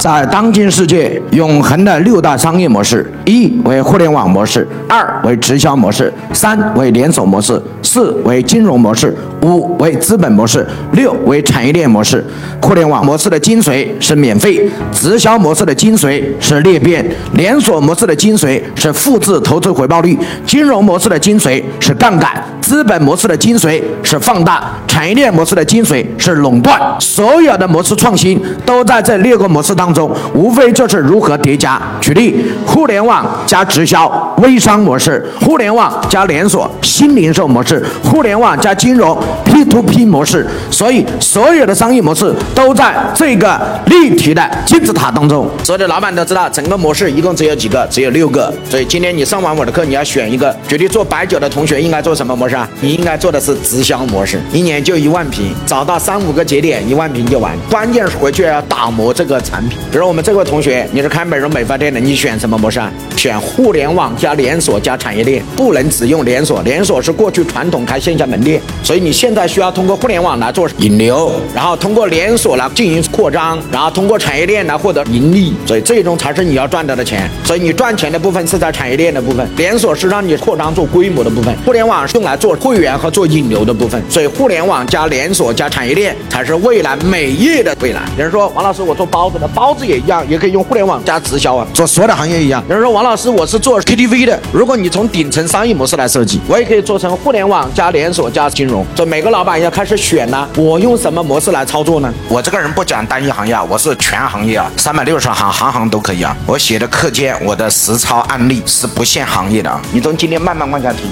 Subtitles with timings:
[0.00, 12.24] 在当今世界，永恒的六大商业模式：一为互联网模式，二为直销模式，三为连锁模式，四为金融模式，五为资本模式，六为产业链模式。
[12.62, 17.04] 互联网模式的精髓是免费，直销模式的精髓是裂变，
[17.34, 26.80] 连锁模式的精髓是复制投资回报率，金融模式的精髓是杠杆，资本模式的精髓是放大，产业链模式的精髓是垄断。
[26.98, 29.89] 所有的模式创新都在这六个模式当。
[29.92, 31.80] 中无非就是如何叠加。
[32.00, 39.16] 举例，互联网加直销微商模式，互联网加连锁新零售模式，互联网加金融
[39.64, 40.46] P to P 模式。
[40.70, 45.48] 所以，所有的商业模式都在这个立体的金字塔当中。
[45.64, 47.86] 所有的老板都知道，整个模式一共只有几个？
[47.90, 48.52] 只有六个。
[48.68, 50.54] 所以今天你上完我的课，你要选一个。
[50.68, 52.68] 决定做白酒的同学应该做什么模式啊？
[52.80, 57.56] 你应该做的是直销模式，一年就一万瓶，找到三五个节点，一万瓶就完。
[57.70, 59.78] 关键是回去要打磨这个产品。
[59.90, 62.90] 比如我们这位同学，你是开美容美发店的，你选什么模式啊？
[63.16, 77.28] 选互联网加连锁加产业链，不能只用连锁，连锁是过去传统开线下门店，所以你现在需要通过互联网来做引流，然后通过连锁来进行扩张，然后通过产业链来获得盈利，所以最终才是你要赚到的钱。
[77.44, 84.00] 所以你赚钱的部分是在产业链的部分，连锁是让你扩张做规模的部分，互联网是用来做会员和做引流的部分。
[84.08, 88.02] 所以互联网加连锁加产业链才是未来美业的未来。
[88.16, 92.62] 有人说王老师，我做包子的，包子也一样，也可以用互联网加直销啊，做所有的行业一样。
[92.68, 98.86] 有人说王老师，我是做 KTV 的，如果你从顶层商业模式来设计，我也可以做成互联网加连锁加金融。
[98.94, 102.12] 所以每个老老板要开始选了，我用什么模式来操作呢？
[102.28, 106.36] 我这个人不讲单一行业啊，我是全行业啊，三百六十行，行行都可以啊。
[106.44, 111.10] 我写的课件，我的实操案例是不限行业的啊，你从今天慢慢往下听。